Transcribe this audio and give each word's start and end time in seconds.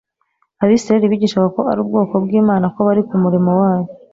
Abisiraeli 0.63 1.11
bigishaga 1.11 1.47
ko 1.55 1.61
ari 1.71 1.79
ubwoko 1.83 2.13
bw'Imana, 2.23 2.65
ko 2.73 2.79
bari 2.87 3.01
ku 3.07 3.15
murimo 3.23 3.51
wayo; 3.61 3.87